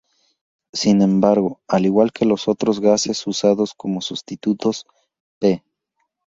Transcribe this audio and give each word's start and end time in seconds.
Sin 0.73 1.03
embargo, 1.03 1.61
al 1.67 1.85
igual 1.85 2.11
que 2.11 2.25
los 2.25 2.47
otros 2.47 2.79
gases 2.79 3.27
usados 3.27 3.75
como 3.75 4.01
sustitutos, 4.01 4.87
p. 5.37 5.63